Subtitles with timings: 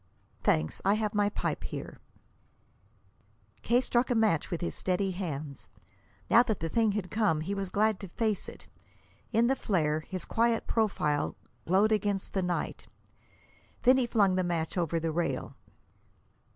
[0.43, 1.99] "Thanks; I have my pipe here."
[3.61, 3.79] K.
[3.81, 5.69] struck a match with his steady hands.
[6.27, 8.67] Now that the thing had come, he was glad to face it.
[9.31, 11.35] In the flare, his quiet profile
[11.67, 12.87] glowed against the night.
[13.83, 15.55] Then he flung the match over the rail.